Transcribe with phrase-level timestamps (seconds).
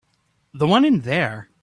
[0.51, 1.51] The one in there.